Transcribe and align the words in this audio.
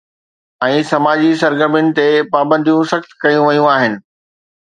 ۽ 0.67 0.77
سماجي 0.91 1.29
سرگرمين 1.41 1.91
تي 1.99 2.07
پابنديون 2.37 2.89
سخت 2.93 3.13
ڪيون 3.25 3.45
ويون 3.51 3.71
آهن. 3.77 4.01